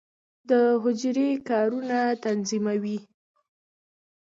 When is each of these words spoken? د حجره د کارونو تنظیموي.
د 0.49 0.51
حجره 0.83 1.29
د 1.37 1.41
کارونو 1.49 2.01
تنظیموي. 2.23 2.97